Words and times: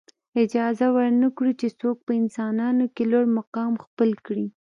اجازه 0.43 0.87
ورنه 0.95 1.27
کړو 1.37 1.51
چې 1.59 1.67
څوک 1.79 1.97
په 2.05 2.11
انسانانو 2.21 2.85
کې 2.95 3.03
لوړ 3.11 3.25
مقام 3.39 3.73
خپل 3.85 4.09
کړي. 4.25 4.45